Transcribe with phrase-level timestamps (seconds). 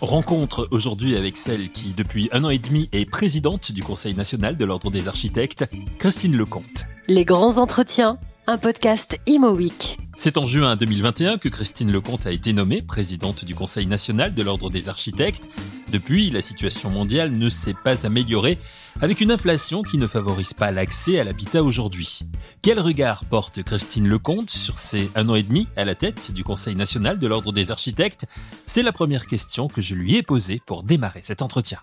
[0.00, 4.56] Rencontre aujourd'hui avec celle qui, depuis un an et demi, est présidente du Conseil national
[4.56, 6.86] de l'Ordre des architectes, Christine Lecomte.
[7.06, 8.18] Les grands entretiens,
[8.48, 9.98] un podcast Imo Week.
[10.16, 14.42] C'est en juin 2021 que Christine Lecomte a été nommée présidente du Conseil national de
[14.42, 15.48] l'Ordre des architectes.
[15.92, 18.56] Depuis, la situation mondiale ne s'est pas améliorée,
[19.02, 22.20] avec une inflation qui ne favorise pas l'accès à l'habitat aujourd'hui.
[22.62, 26.44] Quel regard porte Christine Lecomte sur ces un an et demi à la tête du
[26.44, 28.24] Conseil national de l'Ordre des architectes?
[28.64, 31.78] C'est la première question que je lui ai posée pour démarrer cet entretien.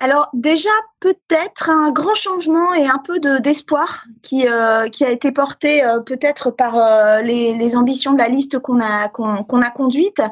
[0.00, 0.70] Alors déjà
[1.00, 5.84] peut-être un grand changement et un peu de d'espoir qui euh, qui a été porté
[5.84, 10.22] euh, peut-être par euh, les, les, ambitions de la liste qu'on a qu'on a conduite,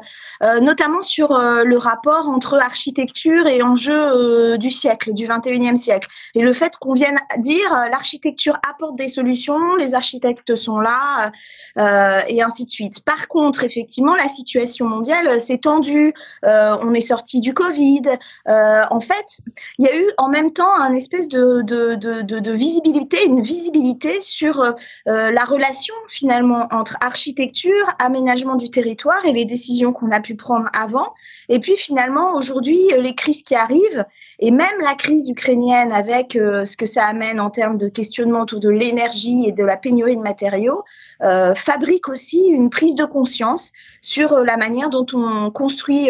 [0.61, 6.53] notamment sur le rapport entre architecture et enjeux du siècle, du 21e siècle, et le
[6.53, 11.31] fait qu'on vienne dire l'architecture apporte des solutions, les architectes sont là
[11.77, 13.03] et ainsi de suite.
[13.03, 16.13] Par contre, effectivement, la situation mondiale s'est tendue,
[16.43, 18.03] on est sorti du Covid,
[18.47, 19.41] en fait
[19.77, 24.73] il y a eu en même temps un espèce de, visibilité, une visibilité sur euh,
[25.05, 30.69] la relation finalement entre architecture, aménagement du territoire et les décisions qu'on a pu prendre
[30.77, 31.13] avant.
[31.49, 34.05] Et puis finalement, aujourd'hui, euh, les crises qui arrivent,
[34.39, 38.41] et même la crise ukrainienne avec euh, ce que ça amène en termes de questionnement
[38.41, 40.83] autour de l'énergie et de la pénurie de matériaux,
[41.23, 46.09] euh, fabrique aussi une prise de conscience sur la manière dont on construit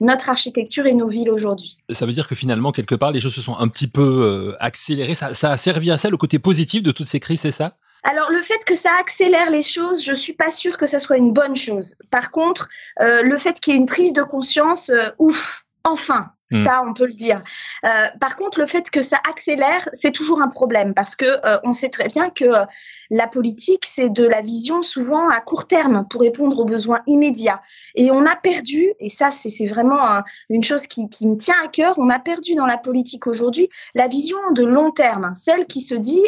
[0.00, 1.78] notre architecture et nos villes aujourd'hui.
[1.90, 4.56] Ça veut dire que finalement, quelque part, les choses se sont un petit peu euh,
[4.60, 5.14] accélérées.
[5.14, 7.76] Ça, ça, a servi à ça, le côté positif de toutes ces crises, c'est ça?
[8.02, 11.16] Alors le fait que ça accélère les choses, je suis pas sûre que ça soit
[11.16, 11.94] une bonne chose.
[12.10, 12.68] Par contre,
[13.00, 16.64] euh, le fait qu'il y ait une prise de conscience, euh, ouf, enfin, Mm.
[16.64, 17.40] Ça, on peut le dire.
[17.84, 17.88] Euh,
[18.20, 21.72] par contre, le fait que ça accélère, c'est toujours un problème parce que euh, on
[21.72, 22.64] sait très bien que euh,
[23.10, 27.62] la politique, c'est de la vision souvent à court terme pour répondre aux besoins immédiats.
[27.94, 31.94] Et on a perdu, et ça, c'est vraiment une chose qui, me tient à cœur,
[31.98, 35.94] on a perdu dans la politique aujourd'hui la vision de long terme, celle qui se
[35.94, 36.26] dit,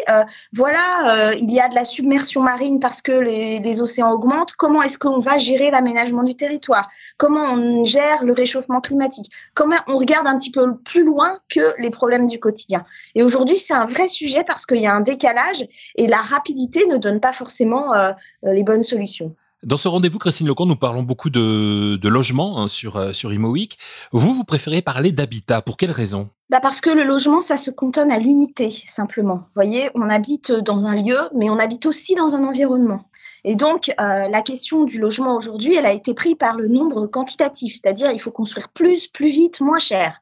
[0.52, 4.82] voilà, il y a de la submersion marine parce que les, les océans augmentent, comment
[4.82, 6.88] est-ce qu'on va gérer l'aménagement du territoire?
[7.16, 9.30] Comment on gère le réchauffement climatique?
[9.54, 12.84] Comment on regarde un petit peu plus loin que les problèmes du quotidien.
[13.14, 16.86] Et aujourd'hui, c'est un vrai sujet parce qu'il y a un décalage et la rapidité
[16.86, 18.12] ne donne pas forcément euh,
[18.44, 19.34] euh, les bonnes solutions.
[19.62, 23.32] Dans ce rendez-vous, Christine Lecomte, nous parlons beaucoup de, de logement hein, sur, euh, sur
[23.32, 23.78] ImoWeek.
[24.12, 25.60] Vous, vous préférez parler d'habitat.
[25.60, 26.28] Pour quelle raison?
[26.50, 29.36] Bah Parce que le logement, ça se cantonne à l'unité, simplement.
[29.36, 33.00] Vous voyez, on habite dans un lieu, mais on habite aussi dans un environnement.
[33.48, 37.06] Et donc, euh, la question du logement aujourd'hui, elle a été prise par le nombre
[37.06, 40.20] quantitatif, c'est-à-dire il faut construire plus, plus vite, moins cher.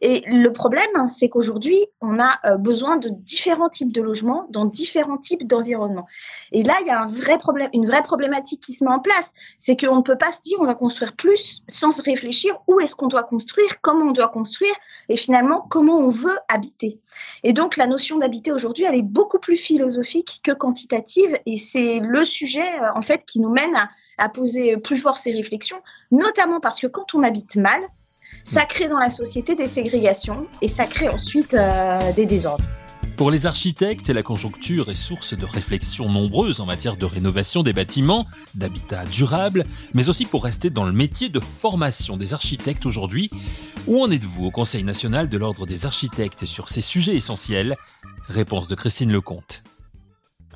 [0.00, 4.46] Et le problème, hein, c'est qu'aujourd'hui, on a euh, besoin de différents types de logements
[4.50, 6.06] dans différents types d'environnements.
[6.52, 9.00] Et là, il y a un vrai problème, une vraie problématique qui se met en
[9.00, 9.32] place.
[9.58, 12.80] C'est qu'on ne peut pas se dire on va construire plus sans se réfléchir où
[12.80, 14.74] est-ce qu'on doit construire, comment on doit construire
[15.08, 17.00] et finalement comment on veut habiter.
[17.42, 22.00] Et donc, la notion d'habiter aujourd'hui, elle est beaucoup plus philosophique que quantitative et c'est
[22.00, 25.80] le sujet, euh, en fait, qui nous mène à, à poser plus fort ces réflexions,
[26.10, 27.80] notamment parce que quand on habite mal,
[28.48, 32.64] ça crée dans la société des ségrégations et ça crée ensuite euh, des désordres.
[33.14, 37.74] Pour les architectes, la conjoncture est source de réflexions nombreuses en matière de rénovation des
[37.74, 43.28] bâtiments, d'habitat durable, mais aussi pour rester dans le métier de formation des architectes aujourd'hui.
[43.86, 47.76] Où en êtes-vous au Conseil national de l'Ordre des architectes sur ces sujets essentiels?
[48.28, 49.62] Réponse de Christine Lecomte.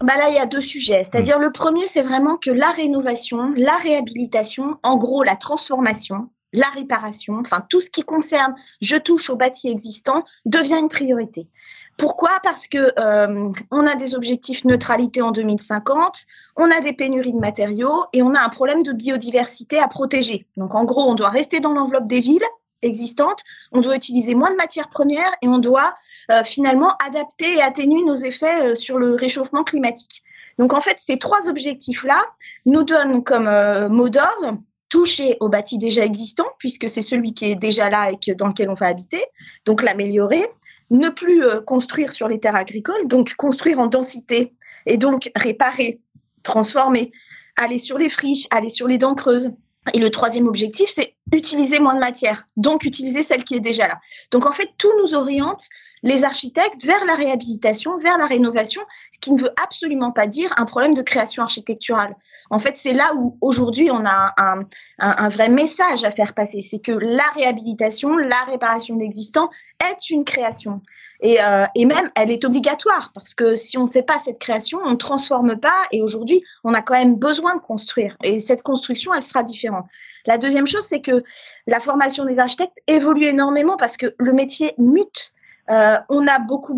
[0.00, 1.04] Bah là, il y a deux sujets.
[1.04, 1.42] C'est-à-dire, hmm.
[1.42, 7.38] le premier, c'est vraiment que la rénovation, la réhabilitation, en gros, la transformation, la réparation,
[7.40, 11.48] enfin tout ce qui concerne je touche au bâti existant devient une priorité.
[11.96, 12.40] Pourquoi?
[12.42, 16.26] Parce que euh, on a des objectifs neutralité en 2050,
[16.56, 20.46] on a des pénuries de matériaux et on a un problème de biodiversité à protéger.
[20.56, 22.46] Donc en gros, on doit rester dans l'enveloppe des villes
[22.80, 25.94] existantes, on doit utiliser moins de matières premières et on doit
[26.30, 30.22] euh, finalement adapter et atténuer nos effets euh, sur le réchauffement climatique.
[30.58, 32.24] Donc en fait, ces trois objectifs-là
[32.66, 33.48] nous donnent comme
[33.88, 34.58] mot d'ordre
[34.92, 38.68] toucher au bâti déjà existant, puisque c'est celui qui est déjà là et dans lequel
[38.68, 39.24] on va habiter,
[39.64, 40.46] donc l'améliorer,
[40.90, 44.52] ne plus euh, construire sur les terres agricoles, donc construire en densité,
[44.84, 46.02] et donc réparer,
[46.42, 47.10] transformer,
[47.56, 49.52] aller sur les friches, aller sur les dents creuses.
[49.94, 53.88] Et le troisième objectif, c'est utiliser moins de matière, donc utiliser celle qui est déjà
[53.88, 53.98] là.
[54.30, 55.64] Donc en fait, tout nous oriente
[56.04, 58.82] les architectes vers la réhabilitation, vers la rénovation,
[59.12, 62.16] ce qui ne veut absolument pas dire un problème de création architecturale.
[62.50, 64.64] En fait, c'est là où aujourd'hui on a un,
[64.98, 69.48] un, vrai message à faire passer, c'est que la réhabilitation, la réparation de l'existant
[69.80, 70.80] est une création.
[71.22, 74.40] Et, euh, et, même, elle est obligatoire parce que si on ne fait pas cette
[74.40, 75.84] création, on ne transforme pas.
[75.92, 78.16] Et aujourd'hui, on a quand même besoin de construire.
[78.24, 79.86] Et cette construction, elle sera différente.
[80.26, 81.22] La deuxième chose, c'est que
[81.68, 85.32] la formation des architectes évolue énormément parce que le métier mute.
[85.70, 86.74] Euh, on a beaucoup,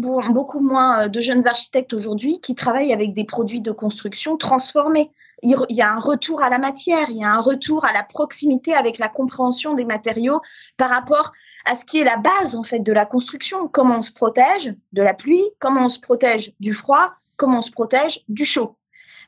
[0.60, 5.10] moins euh, de jeunes architectes aujourd'hui qui travaillent avec des produits de construction transformés.
[5.42, 8.02] Il, y a un retour à la matière, il y a un retour à la
[8.02, 10.40] proximité avec la compréhension des matériaux
[10.76, 11.32] par rapport
[11.66, 13.68] à ce qui est la base en fait de la construction.
[13.68, 17.62] Comment on se protège de la pluie, comment on se protège du froid, comment on
[17.62, 18.76] se protège du chaud.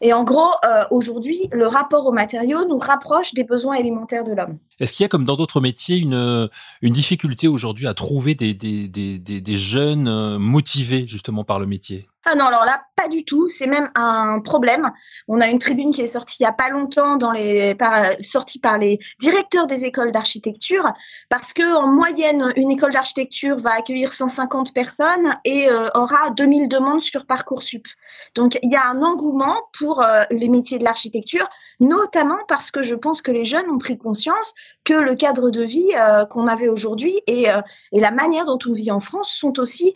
[0.01, 4.33] Et en gros, euh, aujourd'hui, le rapport aux matériaux nous rapproche des besoins élémentaires de
[4.33, 4.59] l'homme.
[4.79, 6.49] Est-ce qu'il y a, comme dans d'autres métiers, une,
[6.83, 12.07] difficulté aujourd'hui à trouver des, des, jeunes euh, motivés justement par le métier?
[12.29, 13.49] Ah non, alors là, pas du tout.
[13.49, 14.91] C'est même un problème.
[15.29, 17.33] On a une tribune qui est sortie il n'y a pas longtemps, dans
[17.79, 20.93] par, sortie par les directeurs des écoles d'architecture,
[21.29, 26.69] parce que en moyenne, une école d'architecture va accueillir 150 personnes et euh, aura 2000
[26.69, 27.87] demandes sur Parcoursup.
[28.35, 31.49] Donc, il y a un engouement pour euh, les métiers de l'architecture,
[31.79, 34.53] notamment parce que je pense que les jeunes ont pris conscience
[34.85, 37.47] que le cadre de vie euh, qu'on avait aujourd'hui et,
[37.93, 39.95] la manière dont on vit en France sont aussi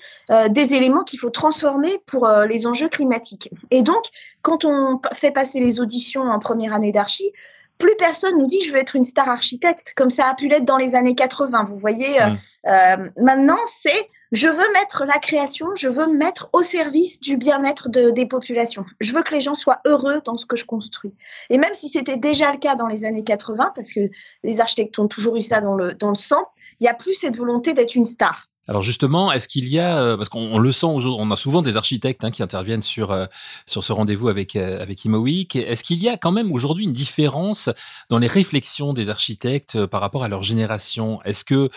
[0.48, 3.50] des éléments qu'il faut transformer pour euh, les enjeux climatiques.
[3.70, 4.02] Et donc,
[4.42, 7.32] quand on fait passer les auditions en première année d'archi,
[7.80, 10.66] plus personne nous dit je veux être une star architecte, comme ça a pu l'être
[10.66, 11.64] dans les années 80.
[11.64, 12.28] Vous voyez, euh,
[12.68, 17.88] euh, maintenant, c'est je veux mettre la création, je veux mettre au service du bien-être
[17.88, 18.84] des populations.
[19.00, 21.14] Je veux que les gens soient heureux dans ce que je construis.
[21.48, 24.10] Et même si c'était déjà le cas dans les années 80, parce que
[24.44, 26.44] les architectes ont toujours eu ça dans le, dans le sang,
[26.78, 28.49] il n'y a plus cette volonté d'être une star.
[28.70, 31.76] Alors justement, est-ce qu'il y a, euh, parce qu'on le sent, on a souvent des
[31.76, 33.26] architectes hein, qui interviennent sur euh,
[33.66, 35.56] sur ce rendez-vous avec euh, avec ImoWeek.
[35.56, 37.68] Est-ce qu'il y a quand même aujourd'hui une différence
[38.10, 41.20] dans les réflexions des architectes par rapport à leur génération?
[41.24, 41.68] Est-ce que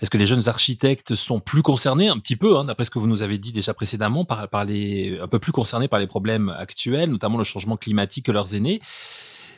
[0.00, 2.08] est-ce que les jeunes architectes sont plus concernés?
[2.08, 4.64] Un petit peu, hein, d'après ce que vous nous avez dit déjà précédemment, par par
[4.64, 8.54] les un peu plus concernés par les problèmes actuels, notamment le changement climatique que leurs
[8.54, 8.80] aînés.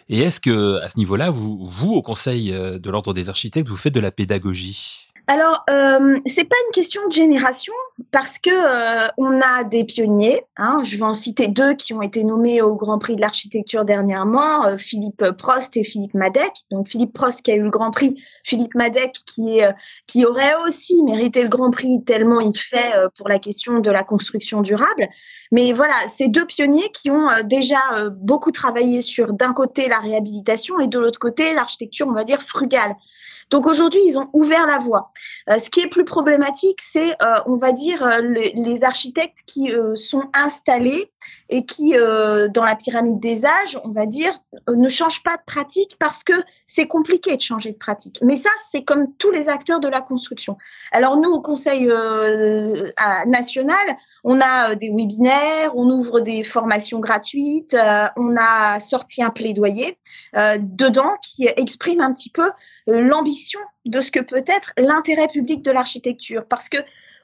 [0.09, 3.77] Et est-ce que à ce niveau-là, vous vous au Conseil de l'ordre des architectes, vous
[3.77, 5.07] faites de la pédagogie?
[5.31, 7.73] Alors, euh, c'est pas une question de génération
[8.11, 10.43] parce que euh, on a des pionniers.
[10.57, 13.85] Hein, je vais en citer deux qui ont été nommés au Grand Prix de l'architecture
[13.85, 16.51] dernièrement, euh, Philippe Prost et Philippe Madec.
[16.73, 19.73] Donc Philippe Prost qui a eu le Grand Prix, Philippe Madec qui est
[20.09, 24.03] qui aurait aussi mérité le Grand Prix tellement il fait pour la question de la
[24.03, 25.07] construction durable.
[25.53, 27.79] Mais voilà, ces deux pionniers qui ont déjà
[28.17, 32.43] beaucoup travaillé sur d'un côté la réhabilitation et de l'autre côté l'architecture, on va dire
[32.43, 32.97] frugale.
[33.51, 35.13] Donc aujourd'hui, ils ont ouvert la voie.
[35.49, 39.73] Euh, ce qui est plus problématique, c'est, euh, on va dire, euh, les architectes qui
[39.95, 41.11] sont installés
[41.49, 44.33] et qui, dans la pyramide des âges, on va dire,
[44.69, 46.33] ne changent pas de pratique parce que
[46.73, 48.19] c'est compliqué de changer de pratique.
[48.23, 50.57] Mais ça, c'est comme tous les acteurs de la construction.
[50.93, 51.91] Alors nous, au Conseil
[53.27, 57.77] national, on a des webinaires, on ouvre des formations gratuites,
[58.17, 59.99] on a sorti un plaidoyer
[60.35, 62.51] dedans qui exprime un petit peu
[62.87, 66.45] l'ambition de ce que peut être l'intérêt public de l'architecture.
[66.47, 66.79] Parce que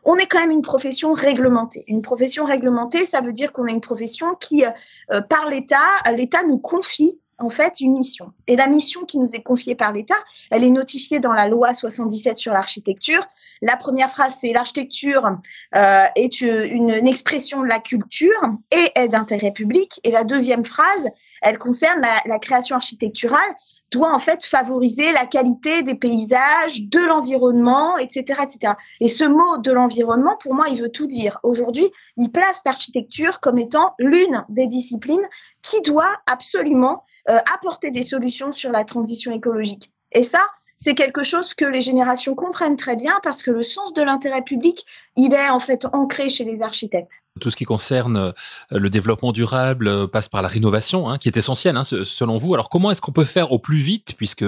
[0.06, 1.84] on est quand même une profession réglementée.
[1.88, 5.76] Une profession réglementée, ça veut dire qu'on est une profession qui, euh, par l'État,
[6.14, 8.32] l'État nous confie en fait une mission.
[8.46, 10.16] Et la mission qui nous est confiée par l'État,
[10.50, 13.26] elle est notifiée dans la loi 77 sur l'architecture.
[13.62, 15.30] La première phrase, c'est l'architecture
[15.74, 18.40] euh, est une, expression de la culture
[18.70, 20.00] et est d'intérêt public.
[20.04, 21.08] Et la deuxième phrase,
[21.42, 23.54] elle concerne la création architecturale
[23.92, 28.74] doit en fait favoriser la qualité des paysages, de l'environnement, etc., etc.
[29.00, 31.38] Et ce mot de l'environnement, pour moi, il veut tout dire.
[31.42, 35.26] Aujourd'hui, il place l'architecture comme étant l'une des disciplines
[35.62, 39.90] qui doit absolument euh, apporter des solutions sur la transition écologique.
[40.12, 40.46] Et ça,
[40.78, 44.42] c'est quelque chose que les générations comprennent très bien parce que le sens de l'intérêt
[44.42, 44.84] public,
[45.16, 47.24] il est en fait ancré chez les architectes.
[47.40, 48.32] Tout ce qui concerne euh,
[48.70, 52.52] le développement durable euh, passe par la rénovation, hein, qui est essentielle hein, selon vous.
[52.52, 54.44] Alors comment est-ce qu'on peut faire au plus vite, puisque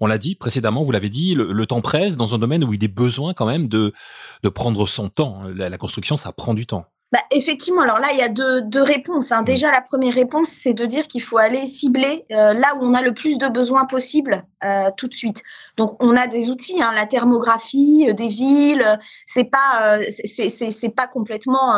[0.00, 2.82] on l'a dit précédemment, vous l'avez dit, le, temps presse dans un domaine où il
[2.82, 3.92] est besoin quand même de,
[4.54, 5.42] prendre son temps.
[5.54, 6.86] La construction, ça prend du temps.
[7.12, 9.32] Bah, effectivement, alors là, il y a deux, deux réponses.
[9.32, 9.42] Hein.
[9.42, 12.94] Déjà, la première réponse, c'est de dire qu'il faut aller cibler euh, là où on
[12.94, 15.42] a le plus de besoins possibles euh, tout de suite.
[15.76, 21.06] Donc, on a des outils, hein, la thermographie euh, des villes, c'est pas, c'est pas
[21.06, 21.74] complètement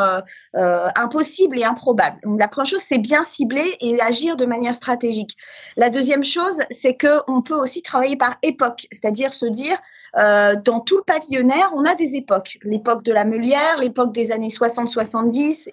[0.55, 2.19] impossible et improbable.
[2.23, 5.37] Donc, la première chose, c'est bien cibler et agir de manière stratégique.
[5.77, 9.79] La deuxième chose, c'est que on peut aussi travailler par époque, c'est-à-dire se dire,
[10.15, 12.59] dans tout le pavillonnaire, on a des époques.
[12.63, 15.24] L'époque de la Meulière, l'époque des années 60-70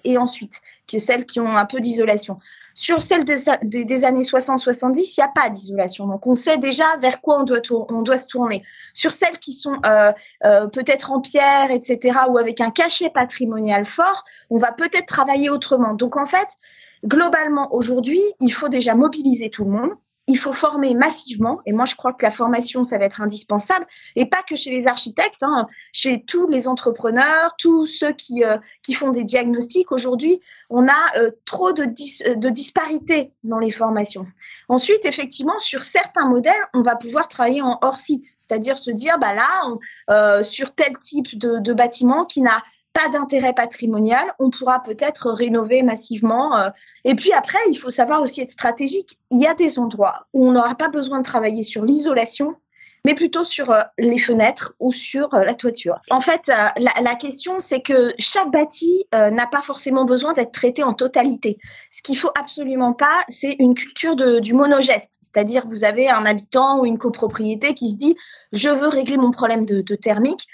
[0.03, 2.39] et ensuite, qui est celles qui ont un peu d'isolation.
[2.74, 6.08] Sur celles des, années 60-70, il n'y a pas d'isolation.
[6.08, 8.63] Donc, on sait déjà vers quoi on doit, se tourner.
[8.93, 10.12] Sur celles qui sont euh,
[10.46, 15.50] euh, peut-être en pierre, etc., ou avec un cachet patrimonial fort, on va peut-être travailler
[15.50, 15.93] autrement.
[15.93, 16.48] Donc, en fait,
[17.05, 19.91] globalement, aujourd'hui, il faut déjà mobiliser tout le monde
[20.31, 23.85] il faut former massivement, et moi je crois que la formation, ça va être indispensable,
[24.15, 28.57] et pas que chez les architectes, hein, chez tous les entrepreneurs, tous ceux qui, euh,
[28.81, 29.91] qui font des diagnostics.
[29.91, 34.25] Aujourd'hui, on a euh, trop de, de disparités dans les formations.
[34.69, 39.19] Ensuite, effectivement, sur certains modèles, on va pouvoir travailler en hors site, c'est-à-dire se dire,
[39.19, 39.50] bah là,
[40.09, 45.81] euh, sur tel type de bâtiment qui n'a pas d'intérêt patrimonial, on pourra peut-être rénover
[45.83, 46.57] massivement.
[46.57, 46.69] Euh.
[47.05, 49.19] Et puis après, il faut savoir aussi être stratégique.
[49.31, 52.55] Il y a des endroits où on n'aura pas besoin de travailler sur l'isolation,
[53.05, 56.00] mais plutôt sur euh, les fenêtres ou sur euh, la toiture.
[56.10, 60.93] En fait, la, question, c'est que chaque bâti n'a pas forcément besoin d'être traité en
[60.93, 61.57] totalité.
[61.91, 66.79] Ce qu'il faut absolument pas, c'est une culture du monogeste, c'est-à-dire vous avez un habitant
[66.79, 68.15] ou une copropriété qui se dit
[68.53, 70.48] je veux régler mon problème de thermique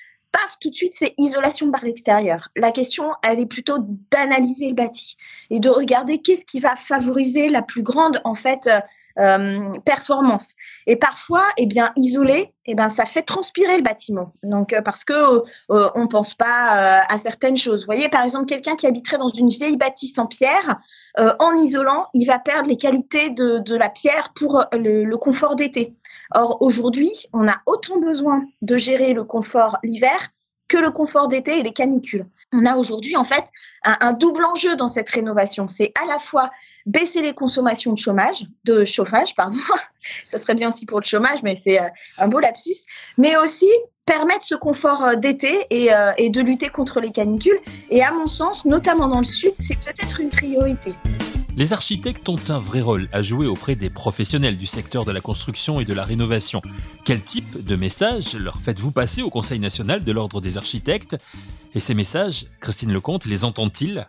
[0.59, 2.49] tout de suite, c'est isolation par l'extérieur.
[2.55, 3.77] La question, elle est plutôt
[4.11, 5.17] d'analyser le bâti
[5.49, 8.69] et de regarder qu'est-ce qui va favoriser la plus grande, en fait,
[9.19, 10.55] euh, euh, performance.
[10.85, 14.33] Et parfois, eh bien, isoler, eh bien, ça fait transpirer le bâtiment.
[14.43, 15.13] Donc, euh, parce que
[15.71, 17.81] euh, on pense pas à certaines choses.
[17.81, 20.77] Vous voyez, par exemple, quelqu'un qui habiterait dans une vieille bâtisse en pierre,
[21.17, 25.55] en isolant, il va perdre les qualités de, de la pierre pour le, le confort
[25.55, 25.95] d'été.
[26.35, 30.29] Or, aujourd'hui, on a autant besoin de gérer le confort l'hiver
[30.67, 33.45] que le confort d'été et les canicules on a aujourd'hui en fait
[33.83, 35.67] un, double enjeu dans cette rénovation.
[35.67, 36.49] C'est à la fois
[36.85, 39.57] baisser les consommations de chômage, de chauffage, pardon.
[40.25, 41.87] Ça serait bien aussi pour le chômage, mais c'est euh,
[42.17, 42.85] un beau lapsus.
[43.17, 43.69] Mais aussi
[44.05, 47.59] permettre ce confort euh, d'été euh, et de lutter contre les canicules.
[47.89, 50.93] Et à mon sens, notamment dans le sud, c'est peut-être une priorité.
[51.57, 55.21] Les architectes ont un vrai rôle à jouer auprès des professionnels du secteur de la
[55.21, 56.61] construction et de la rénovation.
[57.03, 61.17] Quel type de message leur faites-vous passer au Conseil national de l'ordre des architectes?
[61.73, 64.07] Et ces messages, Christine Lecomte, les entend-il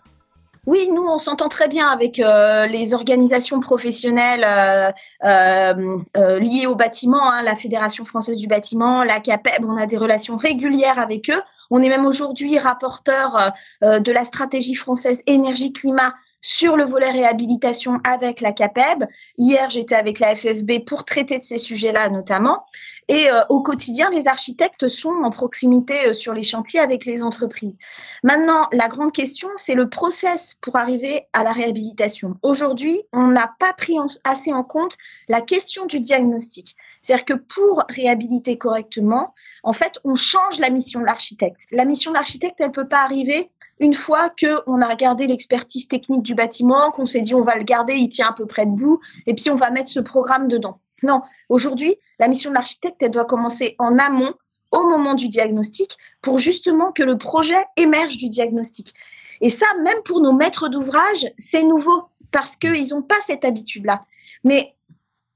[0.67, 4.93] oui, nous, on s'entend très bien avec euh, les organisations professionnelles euh,
[5.25, 9.65] euh, liées au bâtiment, hein, la Fédération française du bâtiment, la CAPEB.
[9.67, 11.41] On a des relations régulières avec eux.
[11.71, 18.41] On est même aujourd'hui rapporteur de la stratégie française énergie-climat sur le volet réhabilitation avec
[18.41, 19.05] la CAPEB.
[19.37, 22.65] Hier, j'étais avec la FFB pour traiter de ces sujets-là notamment.
[23.09, 27.23] Et euh, au quotidien, les architectes sont en proximité euh, sur les chantiers avec les
[27.23, 27.79] entreprises.
[28.23, 32.37] Maintenant, la grande question, c'est le process pour arriver à la réhabilitation.
[32.43, 34.97] Aujourd'hui, on n'a pas pris assez en compte
[35.29, 36.77] la question du diagnostic.
[37.01, 41.63] C'est-à-dire que pour réhabiliter correctement, en fait, on change la mission de l'architecte.
[41.71, 45.89] La mission de l'architecte, elle ne peut pas arriver une fois qu'on a regardé l'expertise
[45.89, 48.67] technique du bâtiment, qu'on s'est dit on va le garder, il tient à peu près
[48.67, 50.81] debout, et puis on va mettre ce programme dedans.
[51.03, 54.35] Non, aujourd'hui, la mission de l'architecte, elle doit commencer en amont,
[54.71, 58.93] au moment du diagnostic, pour justement que le projet émerge du diagnostic.
[59.41, 64.03] Et ça, même pour nos maîtres d'ouvrage, c'est nouveau, parce qu'ils n'ont pas cette habitude-là.
[64.45, 64.75] Mais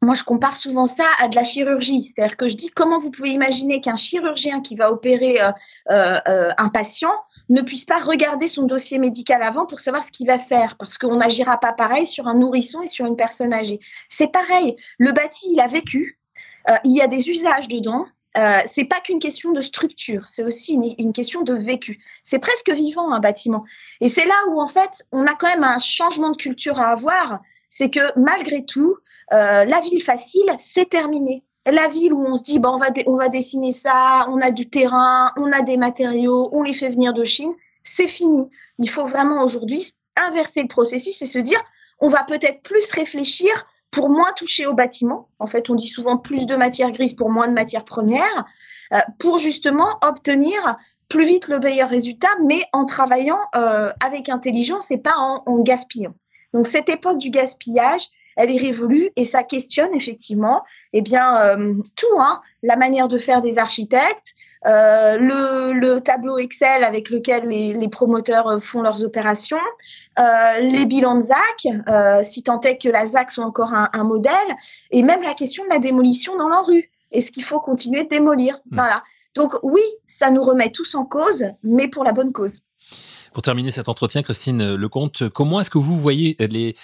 [0.03, 2.03] moi, je compare souvent ça à de la chirurgie.
[2.03, 5.53] C'est-à-dire que je dis comment vous pouvez imaginer qu'un chirurgien qui va opérer euh,
[5.91, 7.15] euh, euh, un patient
[7.53, 10.97] ne puisse pas regarder son dossier médical avant pour savoir ce qu'il va faire, parce
[10.97, 13.81] qu'on n'agira pas pareil sur un nourrisson et sur une personne âgée.
[14.09, 16.19] C'est pareil, le bâti, il a vécu,
[16.71, 18.07] euh, il y a des usages dedans.
[18.39, 22.03] Euh, c'est pas qu'une question de structure, c'est aussi une, question de vécu.
[22.25, 23.65] C'est presque vivant un bâtiment.
[24.01, 26.89] Et c'est là où en fait on a quand même un changement de culture à
[26.89, 27.41] avoir.
[27.69, 28.97] C'est que malgré tout,
[29.35, 32.89] euh, la ville facile, c'est terminé la ville où on se dit bah, on, va
[33.07, 36.91] on va dessiner ça, on a du terrain, on a des matériaux, on les fait
[36.91, 37.53] venir de Chine,
[37.83, 38.51] c'est fini.
[38.79, 41.63] Il faut vraiment aujourd'hui inverser le processus et se dire
[42.01, 43.51] on va peut-être plus réfléchir
[43.93, 45.29] pour moins toucher au bâtiment.
[45.39, 48.45] En fait, on dit souvent plus de matière grise pour moins de matières premières,
[48.93, 50.77] euh, pour justement obtenir
[51.09, 56.15] plus vite le meilleur résultat, mais en travaillant euh, avec intelligence et pas en gaspillant.
[56.55, 60.63] Donc cette époque du gaspillage, elle est révolue et ça questionne effectivement,
[60.93, 64.35] eh bien, euh, tout, hein, la manière de faire des architectes,
[64.65, 69.59] euh, le, le, tableau Excel avec lequel les, les promoteurs euh, font leurs opérations,
[70.21, 74.05] euh, les bilans de ZAC, si tant est que la ZAC soit encore un, un,
[74.05, 74.33] modèle,
[74.93, 76.91] et même la question de la démolition dans la rue.
[77.11, 78.61] Est-ce qu'il faut continuer de démolir?
[78.67, 78.77] Mmh.
[78.77, 79.03] Voilà.
[79.35, 82.61] Donc oui, ça nous remet tous en cause, mais pour la bonne cause.
[83.33, 86.77] Pour terminer cet entretien, Christine Lecomte, comment est-ce que vous voyez les,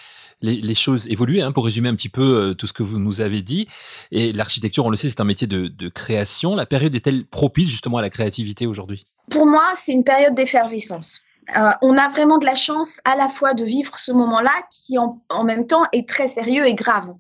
[0.43, 3.21] les, choses évoluer hein, Pour résumer un petit peu euh, tout ce que vous nous
[3.21, 3.67] avez dit,
[4.13, 6.55] et l'architecture, on le sait, c'est un métier de création.
[6.55, 9.05] La période est-elle propice justement à la créativité aujourd'hui?
[9.31, 11.23] Pour moi, c'est une période d'effervescence.
[11.57, 14.99] Euh, on a vraiment de la chance à la fois de vivre ce moment-là qui
[14.99, 17.15] en, même temps est très sérieux et grave.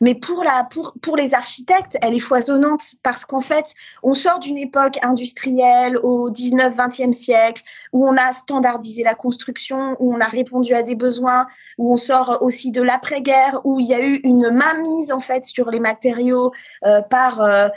[0.00, 4.38] Mais pour, la, pour, pour les architectes, elle est foisonnante parce qu'en fait, on sort
[4.38, 7.62] d'une époque industrielle au 19-20e siècle
[7.92, 11.46] où on a standardisé la construction, où on a répondu à des besoins,
[11.78, 15.44] où on sort aussi de l'après-guerre, où il y a eu une mainmise en fait
[15.44, 16.52] sur les matériaux
[16.84, 17.68] euh, par euh,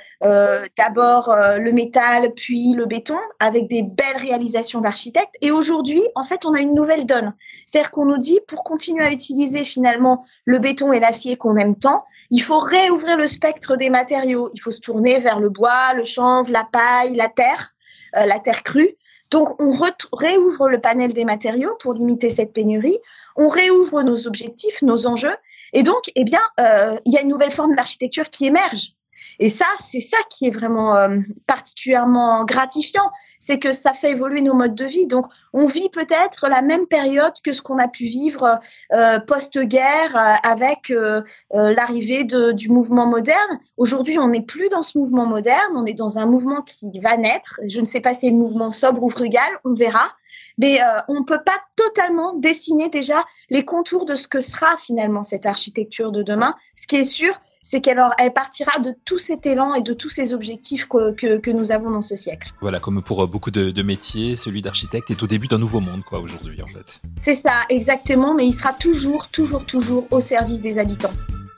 [0.78, 5.36] d'abord le métal, puis le béton, avec des belles réalisations d'architectes.
[5.42, 7.34] Et aujourd'hui, en fait, on a une nouvelle donne.
[7.66, 11.76] C'est-à-dire qu'on nous dit, pour continuer à utiliser finalement le béton et l'acier qu'on aime
[11.76, 14.50] tant, il faut réouvrir le spectre des matériaux.
[14.54, 17.72] Il faut se tourner vers le bois, le chanvre, la paille, la terre,
[18.16, 18.96] euh, la terre crue.
[19.32, 19.72] Donc, on
[20.14, 23.00] réouvre le panel des matériaux pour limiter cette pénurie.
[23.36, 25.36] On réouvre nos objectifs, nos enjeux.
[25.74, 28.96] Et donc, eh bien, euh, il y a une nouvelle forme d'architecture qui émerge.
[29.40, 33.10] Et ça, c'est ça qui est vraiment euh, particulièrement gratifiant
[33.46, 35.06] c'est que ça fait évoluer nos modes de vie.
[35.06, 38.60] Donc, on vit peut-être la même période que ce qu'on a pu vivre
[38.92, 41.22] euh, post-guerre euh, avec euh,
[41.52, 43.60] l'arrivée du mouvement moderne.
[43.78, 47.18] Aujourd'hui, on n'est plus dans ce mouvement moderne, on est dans un mouvement qui va
[47.18, 47.60] naître.
[47.68, 50.12] Je ne sais pas si c'est le mouvement sobre ou frugal, on verra.
[50.58, 55.22] Mais on ne peut pas totalement dessiner déjà les contours de ce que sera finalement
[55.22, 56.56] cette architecture de demain.
[56.76, 57.34] Ce qui est sûr,
[57.66, 61.40] c'est qu'elle elle partira de tout cet élan et de tous ces objectifs que, que,
[61.40, 62.54] que nous avons dans ce siècle.
[62.62, 65.80] Voilà, comme pour euh, beaucoup de, de métiers, celui d'architecte est au début d'un nouveau
[65.80, 67.02] monde, quoi, aujourd'hui, en fait.
[67.20, 71.14] C'est ça, exactement, mais il sera toujours, toujours, toujours au service des habitants.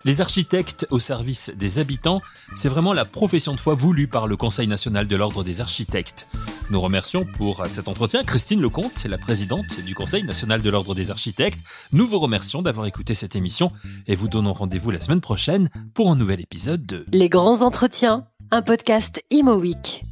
[0.05, 2.21] Les architectes au service des habitants,
[2.55, 6.29] c'est vraiment la profession de foi voulue par le Conseil national de l'ordre des architectes.
[6.69, 11.11] Nous remercions pour cet entretien Christine Lecomte, la présidente du Conseil national de l'ordre des
[11.11, 11.63] architectes.
[11.93, 13.71] Nous vous remercions d'avoir écouté cette émission
[14.05, 18.27] et vous donnons rendez-vous la semaine prochaine pour un nouvel épisode de Les grands entretiens,
[18.51, 20.03] un podcast Imo Week.